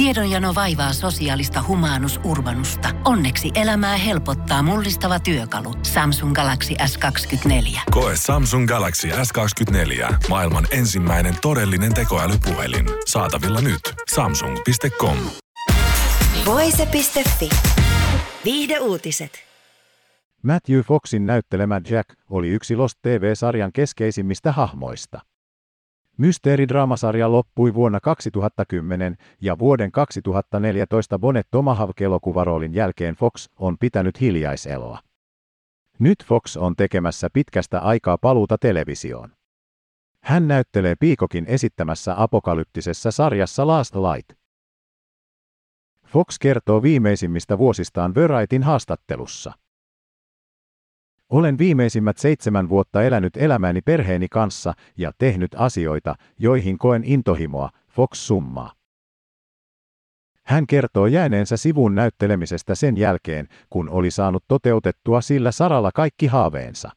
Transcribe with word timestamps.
Tiedonjano 0.00 0.54
vaivaa 0.54 0.92
sosiaalista 0.92 1.64
humanus 1.68 2.20
urbanusta. 2.24 2.88
Onneksi 3.04 3.50
elämää 3.54 3.96
helpottaa 3.96 4.62
mullistava 4.62 5.20
työkalu. 5.20 5.74
Samsung 5.82 6.34
Galaxy 6.34 6.74
S24. 6.74 7.80
Koe 7.90 8.12
Samsung 8.16 8.68
Galaxy 8.68 9.08
S24. 9.08 10.14
Maailman 10.28 10.66
ensimmäinen 10.70 11.34
todellinen 11.42 11.94
tekoälypuhelin. 11.94 12.86
Saatavilla 13.06 13.60
nyt. 13.60 13.80
Samsung.com. 14.14 15.16
Voise.fi. 16.46 17.48
Viihde 18.44 18.78
uutiset. 18.78 19.32
Matthew 20.42 20.80
Foxin 20.80 21.26
näyttelemä 21.26 21.80
Jack 21.90 22.08
oli 22.30 22.48
yksi 22.48 22.76
Lost 22.76 22.98
TV-sarjan 23.02 23.72
keskeisimmistä 23.72 24.52
hahmoista. 24.52 25.20
Mysteeridraamasarja 26.20 27.32
loppui 27.32 27.74
vuonna 27.74 28.00
2010 28.00 29.16
ja 29.40 29.58
vuoden 29.58 29.92
2014 29.92 31.18
Bonnet 31.18 31.46
Tomahawk-elokuvaroolin 31.50 32.74
jälkeen 32.74 33.14
Fox 33.14 33.48
on 33.56 33.76
pitänyt 33.80 34.20
hiljaiseloa. 34.20 34.98
Nyt 35.98 36.24
Fox 36.24 36.56
on 36.56 36.76
tekemässä 36.76 37.28
pitkästä 37.32 37.80
aikaa 37.80 38.18
paluuta 38.18 38.58
televisioon. 38.58 39.32
Hän 40.22 40.48
näyttelee 40.48 40.94
Piikokin 41.00 41.46
esittämässä 41.46 42.14
apokalyptisessa 42.22 43.10
sarjassa 43.10 43.66
Last 43.66 43.94
Light. 43.94 44.40
Fox 46.06 46.38
kertoo 46.40 46.82
viimeisimmistä 46.82 47.58
vuosistaan 47.58 48.14
Varietin 48.14 48.62
haastattelussa. 48.62 49.52
Olen 51.30 51.58
viimeisimmät 51.58 52.18
seitsemän 52.18 52.68
vuotta 52.68 53.02
elänyt 53.02 53.36
elämäni 53.36 53.80
perheeni 53.80 54.28
kanssa 54.28 54.72
ja 54.96 55.12
tehnyt 55.18 55.50
asioita, 55.56 56.14
joihin 56.38 56.78
koen 56.78 57.04
intohimoa, 57.04 57.70
Fox 57.88 58.18
summaa. 58.18 58.72
Hän 60.44 60.66
kertoo 60.66 61.06
jääneensä 61.06 61.56
sivun 61.56 61.94
näyttelemisestä 61.94 62.74
sen 62.74 62.96
jälkeen, 62.96 63.48
kun 63.70 63.88
oli 63.88 64.10
saanut 64.10 64.44
toteutettua 64.48 65.20
sillä 65.20 65.52
saralla 65.52 65.90
kaikki 65.94 66.26
haaveensa. 66.26 66.90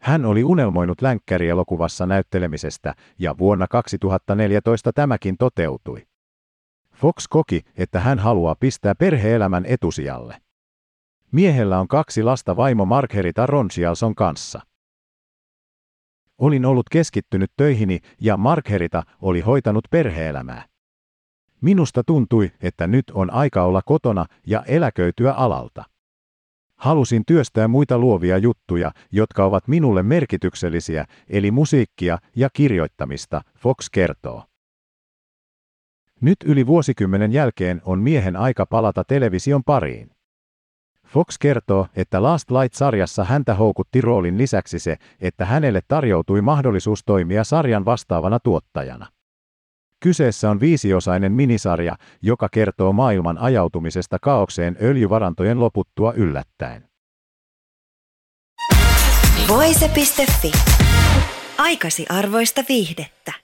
Hän 0.00 0.24
oli 0.24 0.44
unelmoinut 0.44 1.02
länkkärielokuvassa 1.02 2.06
näyttelemisestä 2.06 2.94
ja 3.18 3.38
vuonna 3.38 3.66
2014 3.70 4.92
tämäkin 4.92 5.36
toteutui. 5.38 6.06
Fox 6.94 7.24
koki, 7.30 7.60
että 7.76 8.00
hän 8.00 8.18
haluaa 8.18 8.54
pistää 8.60 8.94
perheelämän 8.94 9.64
etusijalle. 9.66 10.43
Miehellä 11.34 11.80
on 11.80 11.88
kaksi 11.88 12.22
lasta 12.22 12.56
vaimo 12.56 12.84
Margherita 12.84 13.46
Roncialson 13.46 14.14
kanssa. 14.14 14.60
Olin 16.38 16.66
ollut 16.66 16.88
keskittynyt 16.88 17.50
töihini 17.56 17.98
ja 18.20 18.36
Margherita 18.36 19.02
oli 19.22 19.40
hoitanut 19.40 19.84
perheelämää. 19.90 20.64
Minusta 21.60 22.04
tuntui, 22.04 22.52
että 22.62 22.86
nyt 22.86 23.04
on 23.10 23.30
aika 23.30 23.62
olla 23.62 23.82
kotona 23.82 24.26
ja 24.46 24.62
eläköityä 24.66 25.32
alalta. 25.32 25.84
Halusin 26.76 27.22
työstää 27.26 27.68
muita 27.68 27.98
luovia 27.98 28.38
juttuja, 28.38 28.92
jotka 29.12 29.44
ovat 29.44 29.68
minulle 29.68 30.02
merkityksellisiä, 30.02 31.04
eli 31.28 31.50
musiikkia 31.50 32.18
ja 32.36 32.48
kirjoittamista, 32.52 33.42
Fox 33.58 33.88
kertoo. 33.92 34.44
Nyt 36.20 36.36
yli 36.44 36.66
vuosikymmenen 36.66 37.32
jälkeen 37.32 37.80
on 37.84 37.98
miehen 37.98 38.36
aika 38.36 38.66
palata 38.66 39.04
television 39.04 39.64
pariin. 39.64 40.13
Fox 41.14 41.38
kertoo, 41.40 41.86
että 41.96 42.22
Last 42.22 42.50
Light-sarjassa 42.50 43.24
häntä 43.24 43.54
houkutti 43.54 44.00
roolin 44.00 44.38
lisäksi 44.38 44.78
se, 44.78 44.96
että 45.20 45.44
hänelle 45.44 45.80
tarjoutui 45.88 46.40
mahdollisuus 46.42 47.04
toimia 47.06 47.44
sarjan 47.44 47.84
vastaavana 47.84 48.38
tuottajana. 48.40 49.06
Kyseessä 50.00 50.50
on 50.50 50.60
viisiosainen 50.60 51.32
minisarja, 51.32 51.96
joka 52.22 52.48
kertoo 52.52 52.92
maailman 52.92 53.38
ajautumisesta 53.38 54.18
kaaukseen 54.22 54.76
öljyvarantojen 54.82 55.60
loputtua 55.60 56.12
yllättäen. 56.12 56.88
Voise.fi. 59.48 60.52
Aikasi 61.58 62.06
arvoista 62.08 62.64
viihdettä. 62.68 63.43